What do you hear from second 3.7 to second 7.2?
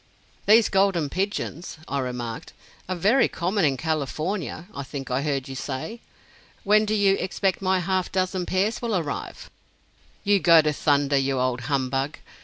California, I think I heard you say? When do you